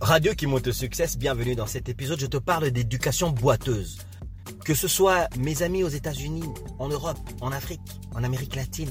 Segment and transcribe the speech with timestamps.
[0.00, 2.18] Radio qui monte au succès, bienvenue dans cet épisode.
[2.18, 3.98] Je te parle d'éducation boiteuse.
[4.64, 8.90] Que ce soit mes amis aux États-Unis, en Europe, en Afrique, en Amérique latine,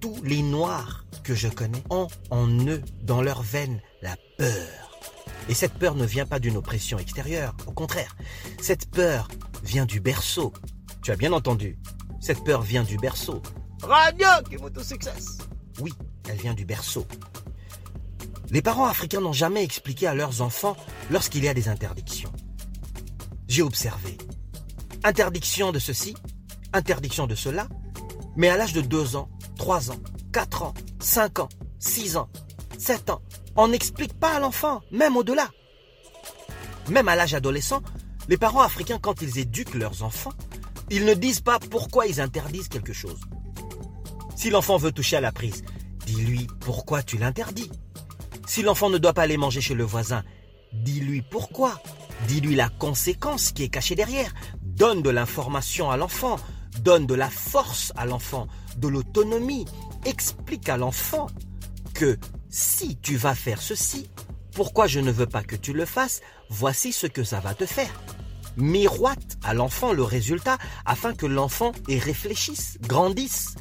[0.00, 4.98] tous les Noirs que je connais ont en eux, dans leurs veines, la peur.
[5.50, 8.16] Et cette peur ne vient pas d'une oppression extérieure, au contraire.
[8.60, 9.28] Cette peur
[9.62, 10.52] vient du berceau.
[11.02, 11.78] Tu as bien entendu.
[12.20, 13.42] Cette peur vient du berceau.
[13.82, 15.12] Radio qui monte au succès.
[15.78, 15.92] Oui,
[16.28, 17.06] elle vient du berceau.
[18.52, 20.76] Les parents africains n'ont jamais expliqué à leurs enfants
[21.10, 22.30] lorsqu'il y a des interdictions.
[23.48, 24.18] J'ai observé.
[25.04, 26.14] Interdiction de ceci,
[26.74, 27.66] interdiction de cela,
[28.36, 30.00] mais à l'âge de 2 ans, 3 ans,
[30.34, 31.48] 4 ans, 5 ans,
[31.78, 32.28] 6 ans,
[32.76, 33.22] 7 ans,
[33.56, 35.50] on n'explique pas à l'enfant, même au-delà.
[36.90, 37.80] Même à l'âge adolescent,
[38.28, 40.34] les parents africains, quand ils éduquent leurs enfants,
[40.90, 43.20] ils ne disent pas pourquoi ils interdisent quelque chose.
[44.36, 45.64] Si l'enfant veut toucher à la prise,
[46.04, 47.70] dis-lui pourquoi tu l'interdis.
[48.52, 50.24] Si l'enfant ne doit pas aller manger chez le voisin,
[50.74, 51.80] dis-lui pourquoi.
[52.28, 54.34] Dis-lui la conséquence qui est cachée derrière.
[54.60, 56.36] Donne de l'information à l'enfant.
[56.80, 59.64] Donne de la force à l'enfant, de l'autonomie.
[60.04, 61.28] Explique à l'enfant
[61.94, 62.18] que
[62.50, 64.10] si tu vas faire ceci,
[64.54, 67.64] pourquoi je ne veux pas que tu le fasses, voici ce que ça va te
[67.64, 68.02] faire.
[68.58, 73.54] Miroite à l'enfant le résultat afin que l'enfant y réfléchisse, grandisse,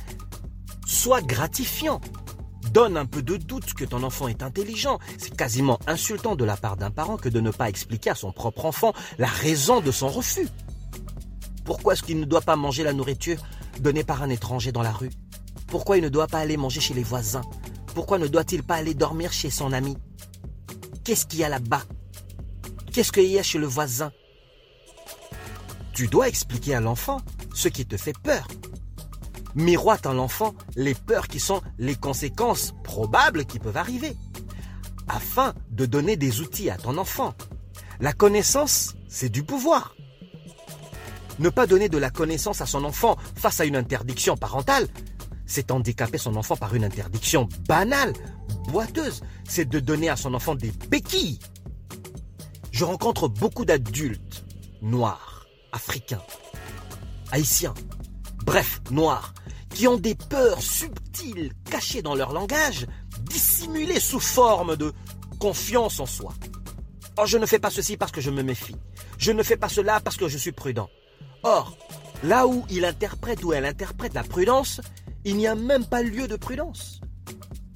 [0.86, 2.02] soit gratifiant.
[2.72, 4.98] Donne un peu de doute que ton enfant est intelligent.
[5.18, 8.32] C'est quasiment insultant de la part d'un parent que de ne pas expliquer à son
[8.32, 10.48] propre enfant la raison de son refus.
[11.66, 13.42] Pourquoi est-ce qu'il ne doit pas manger la nourriture
[13.82, 15.10] donnée par un étranger dans la rue?
[15.68, 17.42] Pourquoi il ne doit pas aller manger chez les voisins?
[17.94, 19.98] Pourquoi ne doit-il pas aller dormir chez son ami?
[21.04, 21.84] Qu'est-ce qu'il y a là-bas?
[22.94, 24.14] Qu'est-ce qu'il y a chez le voisin?
[25.94, 27.20] Tu dois expliquer à l'enfant
[27.54, 28.48] ce qui te fait peur.
[29.56, 34.16] Miroite à l'enfant les peurs qui sont les conséquences probables qui peuvent arriver,
[35.08, 37.34] afin de donner des outils à ton enfant.
[38.00, 39.96] La connaissance, c'est du pouvoir.
[41.40, 44.88] Ne pas donner de la connaissance à son enfant face à une interdiction parentale,
[45.46, 48.14] c'est handicaper son enfant par une interdiction banale,
[48.70, 49.22] boiteuse.
[49.44, 51.40] C'est de donner à son enfant des béquilles.
[52.72, 54.46] Je rencontre beaucoup d'adultes
[54.82, 56.24] noirs, africains,
[57.32, 57.74] haïtiens,
[58.44, 59.34] bref, noirs,
[59.70, 62.88] qui ont des peurs subtiles cachées dans leur langage,
[63.22, 64.94] dissimulées sous forme de
[65.40, 66.34] confiance en soi.
[67.18, 68.76] Oh, je ne fais pas ceci parce que je me méfie.
[69.18, 70.90] Je ne fais pas cela parce que je suis prudent.
[71.44, 71.78] Or,
[72.24, 74.82] là où il interprète ou elle interprète la prudence,
[75.24, 77.02] il n'y a même pas lieu de prudence.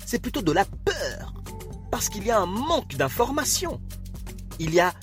[0.05, 1.33] C'est plutôt de la peur,
[1.91, 3.81] parce qu'il y a un manque d'information.
[4.59, 4.93] Il y a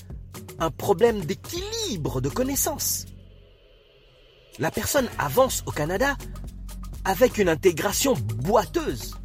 [0.59, 3.05] un problème d'équilibre de connaissances.
[4.59, 6.15] La personne avance au Canada
[7.05, 9.15] avec une intégration boiteuse.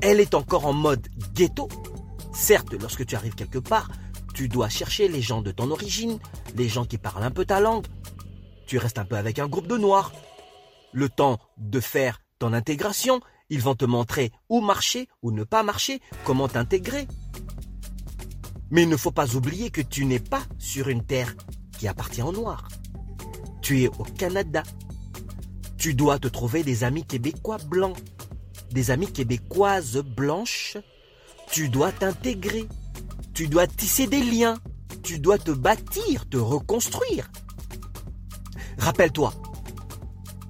[0.00, 1.68] Elle est encore en mode ghetto.
[2.34, 3.90] Certes, lorsque tu arrives quelque part,
[4.34, 6.18] tu dois chercher les gens de ton origine,
[6.56, 7.86] les gens qui parlent un peu ta langue.
[8.66, 10.12] Tu restes un peu avec un groupe de noirs.
[10.92, 15.62] Le temps de faire ton intégration, ils vont te montrer où marcher, où ne pas
[15.62, 17.06] marcher, comment t'intégrer.
[18.70, 21.34] Mais il ne faut pas oublier que tu n'es pas sur une terre
[21.78, 22.68] qui appartient aux Noirs.
[23.68, 24.62] Tu es au Canada.
[25.76, 27.98] Tu dois te trouver des amis québécois blancs,
[28.70, 30.78] des amis québécoises blanches.
[31.52, 32.64] Tu dois t'intégrer.
[33.34, 34.56] Tu dois tisser des liens.
[35.02, 37.30] Tu dois te bâtir, te reconstruire.
[38.78, 39.34] Rappelle-toi,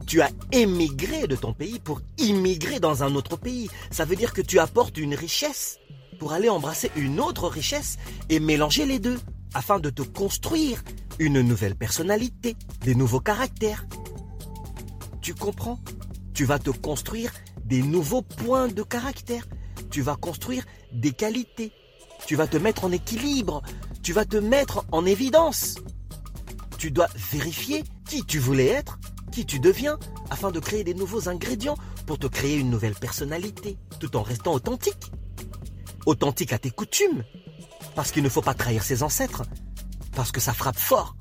[0.07, 3.69] tu as émigré de ton pays pour immigrer dans un autre pays.
[3.91, 5.81] Ça veut dire que tu apportes une richesse
[6.21, 7.99] pour aller embrasser une autre richesse
[8.29, 9.19] et mélanger les deux
[9.55, 10.85] afin de te construire
[11.19, 13.87] une nouvelle personnalité, des nouveaux caractères.
[15.21, 15.79] Tu comprends?
[16.33, 17.33] Tu vas te construire
[17.65, 19.47] des nouveaux points de caractère.
[19.91, 21.73] Tu vas construire des qualités.
[22.27, 23.63] Tu vas te mettre en équilibre.
[24.03, 25.77] Tu vas te mettre en évidence.
[26.79, 28.99] Tu dois vérifier qui tu voulais être,
[29.33, 29.99] qui tu deviens,
[30.31, 34.53] afin de créer des nouveaux ingrédients pour te créer une nouvelle personnalité, tout en restant
[34.53, 35.11] authentique.
[36.07, 37.25] Authentique à tes coutumes,
[37.95, 39.43] parce qu'il ne faut pas trahir ses ancêtres,
[40.19, 41.15] parce que ça frappe fort.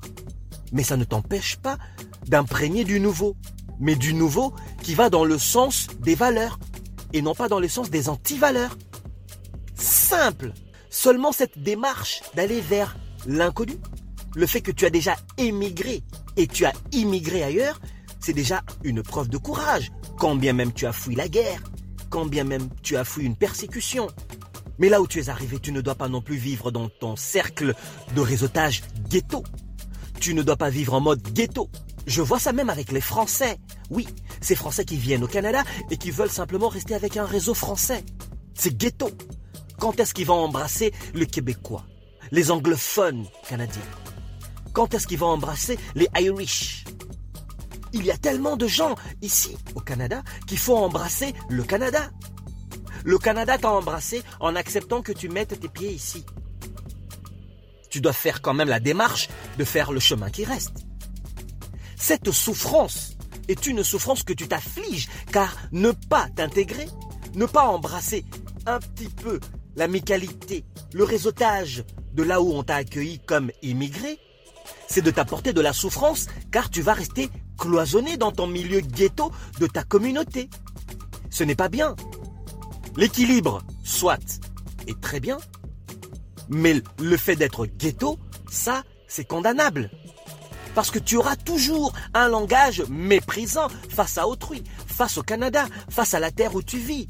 [0.72, 1.78] Mais ça ne t'empêche pas
[2.26, 3.36] d'imprégner du nouveau,
[3.78, 4.52] mais du nouveau
[4.82, 6.58] qui va dans le sens des valeurs,
[7.12, 8.76] et non pas dans le sens des antivaleurs.
[9.76, 10.52] Simple.
[10.90, 13.76] Seulement cette démarche d'aller vers l'inconnu,
[14.34, 16.02] le fait que tu as déjà émigré
[16.36, 17.80] et tu as immigré ailleurs,
[18.18, 21.62] c'est déjà une preuve de courage, quand bien même tu as fui la guerre,
[22.10, 24.08] quand bien même tu as fui une persécution.
[24.78, 27.16] Mais là où tu es arrivé, tu ne dois pas non plus vivre dans ton
[27.16, 27.74] cercle
[28.14, 29.42] de réseautage ghetto.
[30.20, 31.68] Tu ne dois pas vivre en mode ghetto.
[32.06, 33.58] Je vois ça même avec les Français.
[33.90, 34.06] Oui,
[34.40, 38.04] ces Français qui viennent au Canada et qui veulent simplement rester avec un réseau français.
[38.54, 39.10] C'est ghetto.
[39.78, 41.84] Quand est-ce qu'ils vont embrasser le Québécois,
[42.30, 43.82] les anglophones canadiens?
[44.72, 46.84] Quand est-ce qu'ils vont embrasser les Irish?
[47.92, 52.10] Il y a tellement de gens ici au Canada qu'il faut embrasser le Canada.
[53.04, 56.24] Le Canada t'a embrassé en acceptant que tu mettes tes pieds ici.
[57.90, 60.84] Tu dois faire quand même la démarche de faire le chemin qui reste.
[61.96, 63.16] Cette souffrance
[63.48, 66.86] est une souffrance que tu t'affliges, car ne pas t'intégrer,
[67.34, 68.24] ne pas embrasser
[68.66, 69.40] un petit peu
[69.76, 74.18] l'amicalité, le réseautage de là où on t'a accueilli comme immigré,
[74.88, 79.32] c'est de t'apporter de la souffrance, car tu vas rester cloisonné dans ton milieu ghetto
[79.60, 80.50] de ta communauté.
[81.30, 81.94] Ce n'est pas bien.
[82.98, 84.40] L'équilibre, soit,
[84.88, 85.38] est très bien,
[86.48, 88.18] mais le fait d'être ghetto,
[88.50, 89.88] ça, c'est condamnable.
[90.74, 96.12] Parce que tu auras toujours un langage méprisant face à autrui, face au Canada, face
[96.12, 97.06] à la terre où tu vis.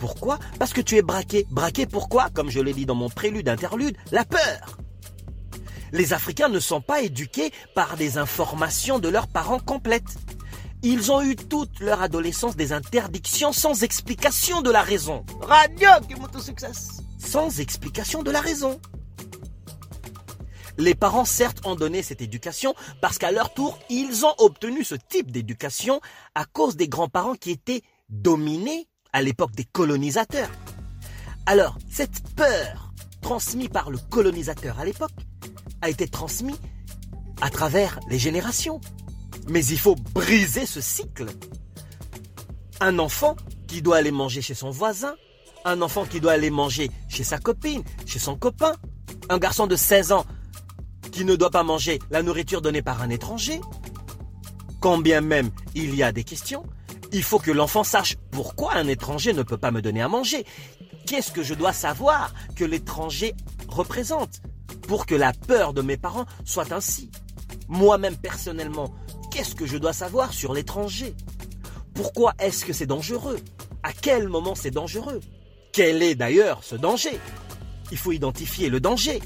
[0.00, 0.40] Pourquoi?
[0.58, 1.46] Parce que tu es braqué.
[1.52, 2.28] Braqué pourquoi?
[2.30, 4.76] Comme je l'ai dit dans mon prélude interlude, la peur.
[5.92, 10.18] Les Africains ne sont pas éduqués par des informations de leurs parents complètes.
[10.88, 15.26] Ils ont eu toute leur adolescence des interdictions sans explication de la raison.
[15.40, 15.88] Radio
[16.38, 17.02] success.
[17.18, 18.80] Sans explication de la raison.
[20.78, 24.94] Les parents, certes, ont donné cette éducation parce qu'à leur tour, ils ont obtenu ce
[24.94, 26.00] type d'éducation
[26.36, 30.52] à cause des grands-parents qui étaient dominés à l'époque des colonisateurs.
[31.46, 32.92] Alors, cette peur
[33.22, 35.10] transmise par le colonisateur à l'époque
[35.82, 36.60] a été transmise
[37.40, 38.80] à travers les générations.
[39.48, 41.26] Mais il faut briser ce cycle.
[42.80, 45.14] Un enfant qui doit aller manger chez son voisin,
[45.64, 48.74] un enfant qui doit aller manger chez sa copine, chez son copain,
[49.28, 50.24] un garçon de 16 ans
[51.10, 53.60] qui ne doit pas manger la nourriture donnée par un étranger,
[54.80, 56.64] quand bien même il y a des questions,
[57.12, 60.44] il faut que l'enfant sache pourquoi un étranger ne peut pas me donner à manger.
[61.06, 63.34] Qu'est-ce que je dois savoir que l'étranger
[63.68, 64.42] représente
[64.82, 67.10] pour que la peur de mes parents soit ainsi
[67.68, 68.92] Moi-même personnellement,
[69.36, 71.14] qu'est-ce que je dois savoir sur l'étranger?
[71.92, 73.36] Pourquoi est-ce que c'est dangereux?
[73.82, 75.20] À quel moment c'est dangereux?
[75.72, 77.20] Quel est d'ailleurs ce danger?
[77.92, 79.20] Il faut identifier le danger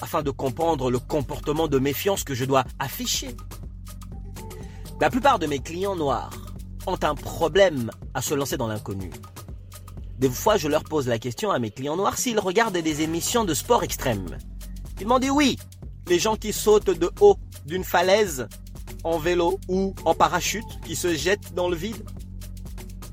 [0.00, 3.36] afin de comprendre le comportement de méfiance que je dois afficher.
[5.02, 6.32] La plupart de mes clients noirs
[6.86, 9.10] ont un problème à se lancer dans l'inconnu.
[10.18, 13.44] Des fois, je leur pose la question à mes clients noirs s'ils regardent des émissions
[13.44, 14.38] de sport extrême.
[14.98, 15.58] Ils m'ont dit oui.
[16.08, 18.48] Les gens qui sautent de haut d'une falaise
[19.04, 22.04] en vélo ou en parachute, qui se jettent dans le vide.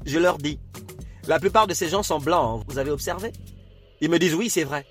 [0.05, 0.59] Je leur dis,
[1.27, 3.31] la plupart de ces gens sont blancs, hein, vous avez observé?
[4.01, 4.85] Ils me disent oui, c'est vrai.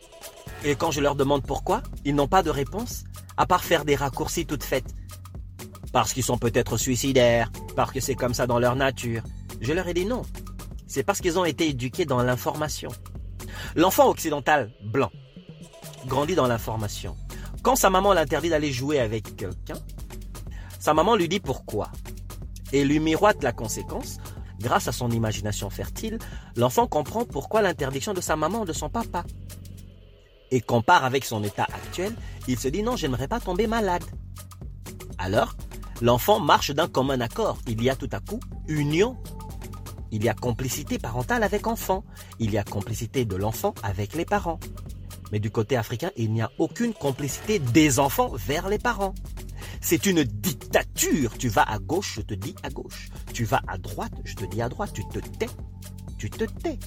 [0.65, 3.05] Et quand je leur demande pourquoi, ils n'ont pas de réponse,
[3.37, 4.95] à part faire des raccourcis toutes faites
[5.93, 9.23] parce qu'ils sont peut-être suicidaires, parce que c'est comme ça dans leur nature.
[9.61, 10.23] Je leur ai dit non.
[10.87, 12.91] C'est parce qu'ils ont été éduqués dans l'information.
[13.75, 15.11] L'enfant occidental blanc
[16.07, 17.17] grandit dans l'information.
[17.63, 19.79] Quand sa maman l'interdit d'aller jouer avec quelqu'un,
[20.79, 21.91] sa maman lui dit pourquoi
[22.73, 24.19] et lui miroite la conséquence.
[24.61, 26.19] Grâce à son imagination fertile,
[26.57, 29.25] l'enfant comprend pourquoi l'interdiction de sa maman ou de son papa.
[30.51, 32.15] Et compare avec son état actuel,
[32.49, 34.05] il se dit non, j'aimerais pas tomber malade.
[35.19, 35.55] Alors,
[36.01, 37.59] L'enfant marche d'un commun accord.
[37.67, 38.39] Il y a tout à coup
[38.69, 39.17] union.
[40.11, 42.05] Il y a complicité parentale avec enfant.
[42.39, 44.61] Il y a complicité de l'enfant avec les parents.
[45.33, 49.15] Mais du côté africain, il n'y a aucune complicité des enfants vers les parents.
[49.81, 50.25] C'est une
[50.69, 51.37] dictature.
[51.39, 53.09] Tu vas à gauche, je te dis à gauche.
[53.33, 54.93] Tu vas à droite, je te dis à droite.
[54.93, 55.49] Tu te tais.
[56.19, 56.79] Tu te tais.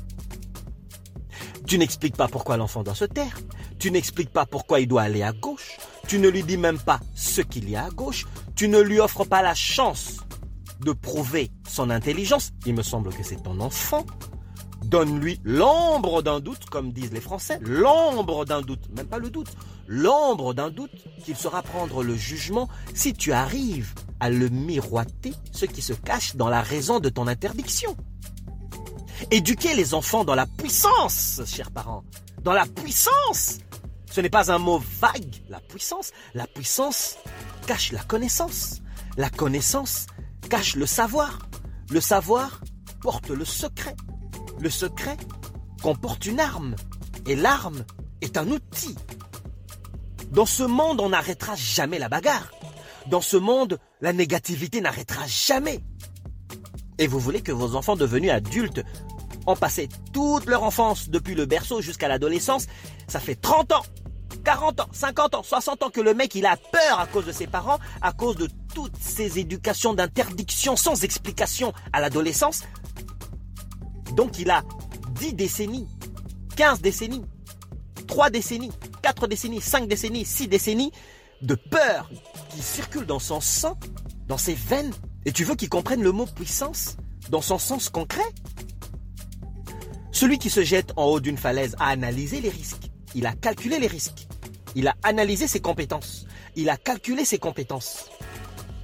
[1.65, 3.37] Tu n'expliques pas pourquoi l'enfant doit se taire.
[3.79, 5.77] Tu n'expliques pas pourquoi il doit aller à gauche.
[6.07, 8.25] Tu ne lui dis même pas ce qu'il y a à gauche.
[8.55, 10.17] Tu ne lui offres pas la chance
[10.81, 12.51] de prouver son intelligence.
[12.65, 14.05] Il me semble que c'est ton enfant.
[14.91, 17.57] Donne-lui l'ombre d'un doute, comme disent les Français.
[17.61, 19.47] L'ombre d'un doute, même pas le doute.
[19.87, 20.91] L'ombre d'un doute
[21.23, 26.35] qu'il saura prendre le jugement si tu arrives à le miroiter, ce qui se cache
[26.35, 27.97] dans la raison de ton interdiction.
[29.31, 32.03] Éduquer les enfants dans la puissance, chers parents.
[32.43, 33.59] Dans la puissance
[34.11, 36.11] ce n'est pas un mot vague, la puissance.
[36.33, 37.15] La puissance
[37.65, 38.81] cache la connaissance.
[39.15, 40.07] La connaissance
[40.49, 41.39] cache le savoir.
[41.89, 42.59] Le savoir
[42.99, 43.95] porte le secret.
[44.61, 45.17] Le secret
[45.81, 46.75] comporte une arme.
[47.25, 47.83] Et l'arme
[48.21, 48.95] est un outil.
[50.29, 52.51] Dans ce monde, on n'arrêtera jamais la bagarre.
[53.07, 55.79] Dans ce monde, la négativité n'arrêtera jamais.
[56.99, 58.83] Et vous voulez que vos enfants devenus adultes
[59.47, 62.67] ont passé toute leur enfance depuis le berceau jusqu'à l'adolescence,
[63.07, 63.83] ça fait 30 ans
[64.43, 67.31] 40 ans, 50 ans, 60 ans que le mec il a peur à cause de
[67.31, 72.63] ses parents, à cause de toutes ces éducations d'interdiction sans explication à l'adolescence.
[74.15, 74.63] Donc il a
[75.19, 75.87] 10 décennies
[76.55, 77.23] 15 décennies,
[78.07, 80.91] 3 décennies, 4 décennies, 5 décennies, 6 décennies
[81.41, 82.09] de peur
[82.49, 83.77] qui circule dans son sang,
[84.27, 84.93] dans ses veines.
[85.25, 86.97] Et tu veux qu'il comprenne le mot puissance
[87.29, 88.21] dans son sens concret?
[90.11, 92.91] Celui qui se jette en haut d'une falaise a analysé les risques.
[93.15, 94.27] Il a calculé les risques.
[94.75, 96.25] Il a analysé ses compétences.
[96.55, 98.09] Il a calculé ses compétences.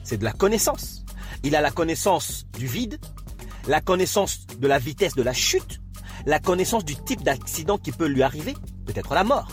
[0.04, 1.04] C'est de la connaissance.
[1.44, 2.98] Il a la connaissance du vide,
[3.68, 5.82] la connaissance de la vitesse de la chute,
[6.26, 8.54] la connaissance du type d'accident qui peut lui arriver,
[8.86, 9.50] peut-être la mort.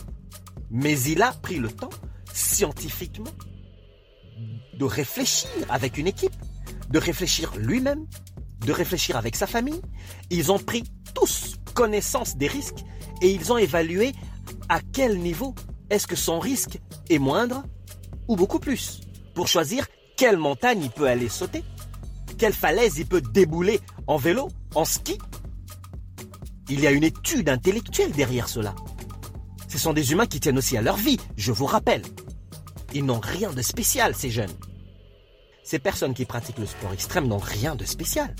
[0.70, 1.90] Mais il a pris le temps,
[2.32, 3.30] scientifiquement,
[4.78, 6.34] de réfléchir avec une équipe,
[6.90, 8.06] de réfléchir lui-même,
[8.66, 9.80] de réfléchir avec sa famille.
[10.30, 12.84] Ils ont pris tous connaissance des risques
[13.20, 14.12] et ils ont évalué
[14.68, 15.54] à quel niveau
[15.90, 16.78] est-ce que son risque
[17.10, 17.64] est moindre
[18.28, 19.00] ou beaucoup plus
[19.34, 21.64] pour choisir quelle montagne il peut aller sauter,
[22.34, 25.18] quelle falaise il peut débouler en vélo, en ski?
[26.68, 28.74] Il y a une étude intellectuelle derrière cela.
[29.68, 32.02] Ce sont des humains qui tiennent aussi à leur vie, je vous rappelle.
[32.92, 34.52] Ils n'ont rien de spécial, ces jeunes.
[35.64, 38.34] Ces personnes qui pratiquent le sport extrême n'ont rien de spécial.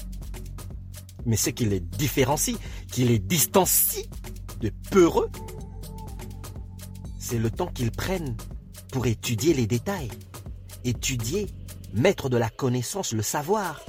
[1.27, 2.57] Mais ce qui les différencie,
[2.93, 4.09] qui les distancie
[4.61, 5.31] de peureux,
[7.19, 8.37] c'est le temps qu'ils prennent
[8.93, 10.11] pour étudier les détails,
[10.85, 11.47] étudier,
[11.95, 13.81] mettre de la connaissance, le savoir,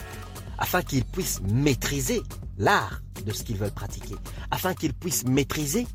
[0.58, 2.22] afin qu'ils puissent maîtriser
[2.58, 4.16] l'art de ce qu'ils veulent pratiquer,
[4.52, 5.88] afin qu'ils puissent maîtriser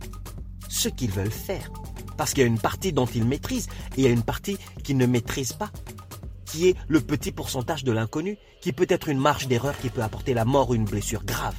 [0.68, 1.70] ce qu'ils veulent faire.
[2.16, 4.58] Parce qu'il y a une partie dont ils maîtrisent et il y a une partie
[4.82, 5.70] qu'ils ne maîtrisent pas,
[6.44, 10.02] qui est le petit pourcentage de l'inconnu, qui peut être une marge d'erreur qui peut
[10.02, 11.54] apporter la mort ou une blessure grave.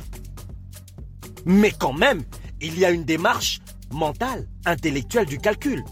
[1.46, 2.24] Mais quand même,
[2.60, 5.84] il y a une démarche mentale, intellectuelle du calcul.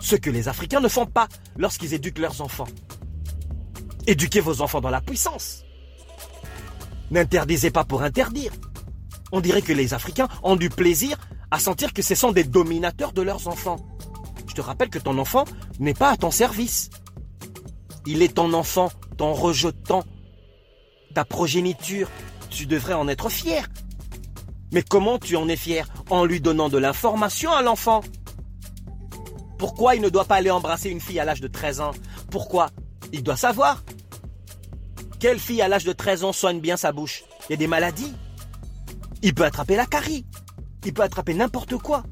[0.00, 2.68] Ce que les Africains ne font pas lorsqu'ils éduquent leurs enfants.
[4.08, 5.66] Éduquez vos enfants dans la puissance.
[7.10, 8.52] N'interdisez pas pour interdire.
[9.32, 11.18] On dirait que les Africains ont du plaisir
[11.50, 13.76] à sentir que ce sont des dominateurs de leurs enfants.
[14.46, 15.44] Je te rappelle que ton enfant
[15.78, 16.88] n'est pas à ton service.
[18.06, 20.04] Il est ton enfant, ton rejetant,
[21.12, 22.08] ta progéniture.
[22.48, 23.68] Tu devrais en être fier.
[24.72, 25.86] Mais comment tu en es fier?
[26.08, 28.00] En lui donnant de l'information à l'enfant.
[29.58, 31.90] Pourquoi il ne doit pas aller embrasser une fille à l'âge de 13 ans?
[32.30, 32.70] Pourquoi?
[33.12, 33.82] Il doit savoir.
[35.20, 37.24] Quelle fille à l'âge de 13 ans soigne bien sa bouche?
[37.48, 38.14] Il y a des maladies.
[39.22, 40.24] Il peut attraper la carie.
[40.84, 42.04] Il peut attraper n'importe quoi.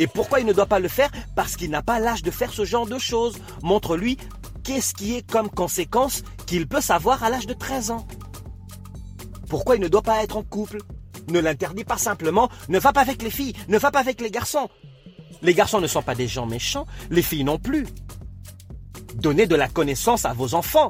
[0.00, 1.10] Et pourquoi il ne doit pas le faire?
[1.36, 3.38] Parce qu'il n'a pas l'âge de faire ce genre de choses.
[3.62, 4.18] Montre-lui
[4.64, 8.06] qu'est-ce qui est comme conséquence qu'il peut savoir à l'âge de 13 ans.
[9.48, 10.78] Pourquoi il ne doit pas être en couple?
[11.28, 12.48] Ne l'interdit pas simplement.
[12.68, 14.68] Ne va pas avec les filles, ne va pas avec les garçons.
[15.42, 17.86] Les garçons ne sont pas des gens méchants, les filles non plus.
[19.14, 20.88] Donnez de la connaissance à vos enfants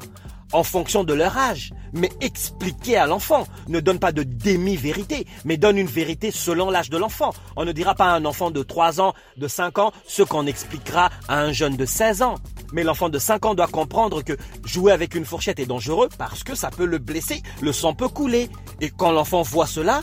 [0.51, 3.47] en fonction de leur âge, mais expliquez à l'enfant.
[3.67, 7.31] Ne donne pas de demi-vérité, mais donne une vérité selon l'âge de l'enfant.
[7.55, 10.45] On ne dira pas à un enfant de 3 ans, de 5 ans, ce qu'on
[10.45, 12.35] expliquera à un jeune de 16 ans.
[12.73, 14.33] Mais l'enfant de 5 ans doit comprendre que
[14.63, 18.09] jouer avec une fourchette est dangereux parce que ça peut le blesser, le sang peut
[18.09, 18.49] couler.
[18.81, 20.01] Et quand l'enfant voit cela,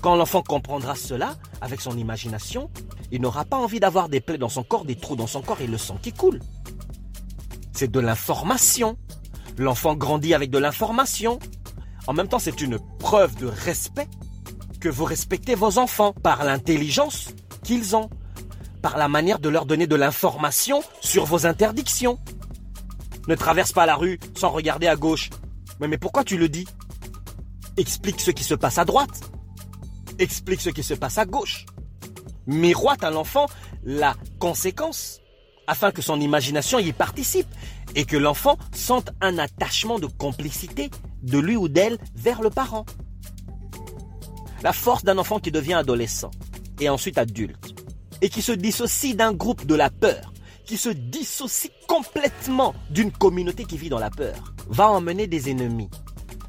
[0.00, 2.70] quand l'enfant comprendra cela, avec son imagination,
[3.10, 5.60] il n'aura pas envie d'avoir des plaies dans son corps, des trous dans son corps
[5.60, 6.40] et le sang qui coule.
[7.72, 8.96] C'est de l'information.
[9.58, 11.38] L'enfant grandit avec de l'information.
[12.06, 14.08] En même temps, c'est une preuve de respect
[14.80, 17.30] que vous respectez vos enfants par l'intelligence
[17.64, 18.08] qu'ils ont,
[18.80, 22.18] par la manière de leur donner de l'information sur vos interdictions.
[23.26, 25.30] Ne traverse pas la rue sans regarder à gauche.
[25.80, 26.66] Mais, pourquoi tu le dis?
[27.76, 29.30] Explique ce qui se passe à droite
[30.18, 31.66] explique ce qui se passe à gauche.
[32.46, 33.46] Miroite à l'enfant
[33.84, 35.20] la conséquence
[35.68, 37.46] afin que son imagination y participe
[37.94, 40.90] et que l'enfant sente un attachement de complicité
[41.22, 42.86] de lui ou d'elle vers le parent.
[44.62, 46.30] La force d'un enfant qui devient adolescent
[46.80, 47.74] et ensuite adulte
[48.20, 50.32] et qui se dissocie d'un groupe de la peur,
[50.64, 55.88] qui se dissocie complètement d'une communauté qui vit dans la peur, va emmener des ennemis,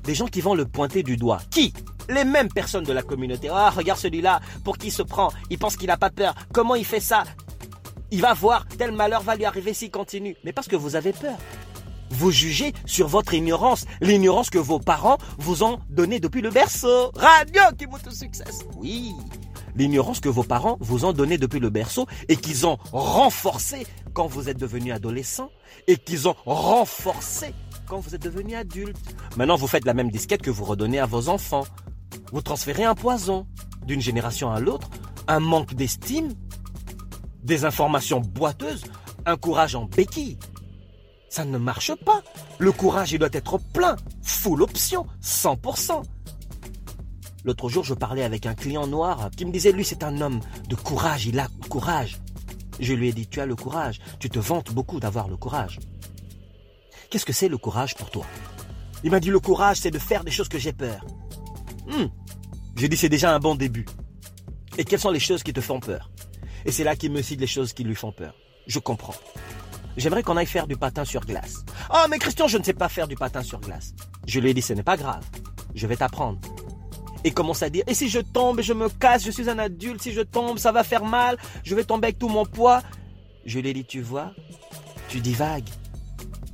[0.03, 1.41] des gens qui vont le pointer du doigt.
[1.51, 1.73] Qui?
[2.09, 3.49] Les mêmes personnes de la communauté.
[3.51, 6.33] Ah, regarde celui-là, pour qui il se prend Il pense qu'il n'a pas peur.
[6.51, 7.23] Comment il fait ça?
[8.11, 10.35] Il va voir, tel malheur va lui arriver s'il continue.
[10.43, 11.37] Mais parce que vous avez peur.
[12.09, 17.11] Vous jugez sur votre ignorance, l'ignorance que vos parents vous ont donnée depuis le berceau.
[17.15, 18.45] Radio qui au succès.
[18.77, 19.13] Oui,
[19.75, 24.27] l'ignorance que vos parents vous ont donnée depuis le berceau et qu'ils ont renforcé quand
[24.27, 25.51] vous êtes devenu adolescent
[25.87, 27.53] et qu'ils ont renforcé
[27.87, 28.97] quand vous êtes devenu adulte.
[29.37, 31.65] Maintenant, vous faites la même disquette que vous redonnez à vos enfants.
[32.31, 33.47] Vous transférez un poison
[33.85, 34.89] d'une génération à l'autre,
[35.27, 36.33] un manque d'estime,
[37.43, 38.83] des informations boiteuses,
[39.25, 40.37] un courage en béquille.
[41.29, 42.21] Ça ne marche pas.
[42.57, 46.03] Le courage, il doit être plein, full option, 100%.
[47.45, 50.39] L'autre jour, je parlais avec un client noir qui me disait, lui, c'est un homme
[50.67, 52.17] de courage, il a courage.
[52.79, 55.79] Je lui ai dit, tu as le courage, tu te vantes beaucoup d'avoir le courage.
[57.09, 58.25] Qu'est-ce que c'est le courage pour toi?
[59.03, 61.05] Il m'a dit, le courage, c'est de faire des choses que j'ai peur.
[61.87, 62.07] Hmm.
[62.75, 63.85] J'ai dit, c'est déjà un bon début.
[64.77, 66.09] Et quelles sont les choses qui te font peur?
[66.65, 68.33] Et c'est là qu'il me cite les choses qui lui font peur.
[68.67, 69.15] Je comprends.
[69.97, 71.65] J'aimerais qu'on aille faire du patin sur glace.
[71.93, 73.93] Oh, mais Christian, je ne sais pas faire du patin sur glace.
[74.27, 75.23] Je lui ai dit, ce n'est pas grave.
[75.75, 76.39] Je vais t'apprendre
[77.23, 80.01] et commence à dire, et si je tombe je me casse, je suis un adulte,
[80.01, 82.81] si je tombe, ça va faire mal, je vais tomber avec tout mon poids.
[83.45, 84.33] Je lui ai dit, tu vois,
[85.09, 85.69] tu divagues,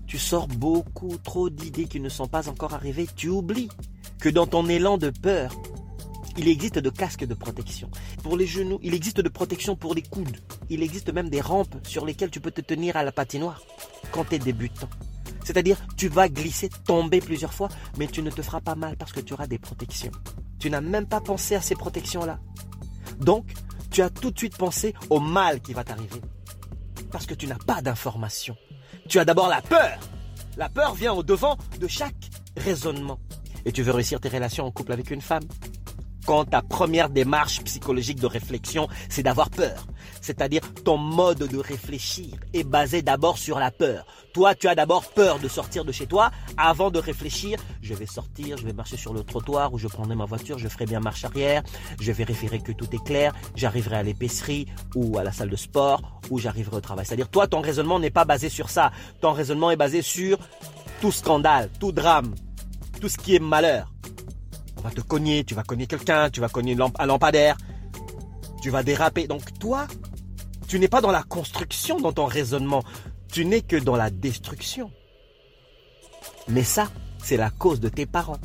[0.08, 3.70] tu sors beaucoup trop d'idées qui ne sont pas encore arrivées, tu oublies
[4.20, 5.52] que dans ton élan de peur,
[6.38, 7.90] il existe de casques de protection.
[8.24, 10.38] Pour les genoux, il existe de protection pour les coudes.
[10.70, 13.62] Il existe même des rampes sur lesquelles tu peux te tenir à la patinoire
[14.12, 14.90] quand tu es débutant.
[15.44, 19.14] C'est-à-dire, tu vas glisser, tomber plusieurs fois, mais tu ne te feras pas mal parce
[19.14, 20.12] que tu auras des protections.
[20.60, 22.40] Tu n'as même pas pensé à ces protections-là.
[23.20, 23.54] Donc,
[23.92, 26.22] tu as tout de suite pensé au mal qui va t'arriver.
[27.12, 28.58] Parce que tu n'as pas d'information.
[29.08, 30.00] Tu as d'abord la peur.
[30.58, 33.20] La peur vient au devant de chaque raisonnement.
[33.66, 35.44] Et tu veux réussir tes relations en couple avec une femme?
[36.26, 39.86] Quand ta première démarche psychologique de réflexion, c'est d'avoir peur.
[40.22, 44.06] C'est-à-dire ton mode de réfléchir est basé d'abord sur la peur.
[44.34, 47.60] Toi, tu as d'abord peur de sortir de chez toi avant de réfléchir.
[47.82, 50.68] Je vais sortir, je vais marcher sur le trottoir ou je prendrai ma voiture, je
[50.68, 51.64] ferai bien marche arrière,
[52.00, 56.02] je vérifierai que tout est clair, j'arriverai à l'épicerie ou à la salle de sport
[56.30, 57.06] ou j'arriverai au travail.
[57.06, 58.92] C'est-à-dire toi, ton raisonnement n'est pas basé sur ça.
[59.22, 60.38] Ton raisonnement est basé sur
[61.02, 62.34] tout scandale, tout drame,
[63.00, 63.95] tout ce qui est malheur
[64.86, 67.58] va te cogner, tu vas cogner quelqu'un, tu vas cogner un lampadaire,
[68.62, 69.28] tu vas déraper.
[69.28, 69.88] Donc toi,
[70.68, 72.84] tu n'es pas dans la construction dans ton raisonnement,
[73.32, 74.92] tu n'es que dans la destruction.
[76.48, 76.90] Mais ça,
[77.24, 78.40] c'est la cause de tes parents.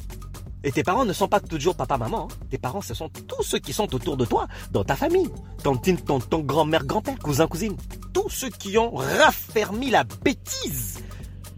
[0.63, 2.29] Et tes parents ne sont pas toujours papa, maman.
[2.31, 2.35] Hein.
[2.51, 5.29] Tes parents, ce sont tous ceux qui sont autour de toi, dans ta famille.
[5.63, 7.77] Tantine, tonton, grand-mère, grand-père, cousin, cousine.
[8.13, 11.03] Tous ceux qui ont raffermi la bêtise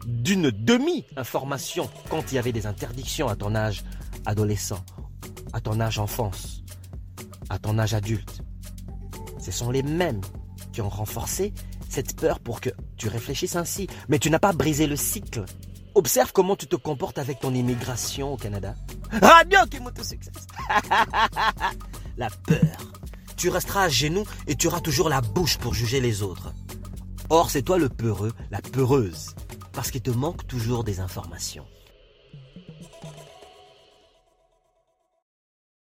[0.06, 3.82] d'une demi-information quand il y avait des interdictions à ton âge
[4.26, 4.84] adolescent,
[5.52, 6.62] à ton âge enfance,
[7.48, 8.42] à ton âge adulte.
[9.38, 10.20] Ce sont les mêmes
[10.72, 11.52] qui ont renforcé
[11.88, 13.86] cette peur pour que tu réfléchisses ainsi.
[14.08, 15.44] Mais tu n'as pas brisé le cycle.
[15.94, 18.74] Observe comment tu te comportes avec ton immigration au Canada.
[19.10, 20.30] Radio qui succès.
[22.16, 22.92] La peur.
[23.36, 26.54] Tu resteras à genoux et tu auras toujours la bouche pour juger les autres.
[27.28, 29.34] Or, c'est toi le peureux, la peureuse,
[29.72, 31.66] parce qu'il te manque toujours des informations.